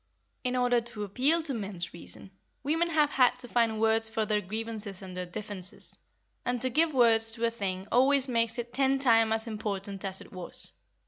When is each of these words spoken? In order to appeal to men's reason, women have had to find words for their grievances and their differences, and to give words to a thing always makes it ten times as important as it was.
In 0.43 0.55
order 0.55 0.81
to 0.81 1.03
appeal 1.03 1.43
to 1.43 1.53
men's 1.53 1.93
reason, 1.93 2.31
women 2.63 2.89
have 2.89 3.11
had 3.11 3.37
to 3.37 3.47
find 3.47 3.79
words 3.79 4.09
for 4.09 4.25
their 4.25 4.41
grievances 4.41 5.03
and 5.03 5.15
their 5.15 5.27
differences, 5.27 5.95
and 6.43 6.59
to 6.59 6.71
give 6.71 6.91
words 6.91 7.29
to 7.33 7.45
a 7.45 7.51
thing 7.51 7.87
always 7.91 8.27
makes 8.27 8.57
it 8.57 8.73
ten 8.73 8.97
times 8.97 9.31
as 9.33 9.45
important 9.45 10.03
as 10.03 10.19
it 10.19 10.33
was. 10.33 10.73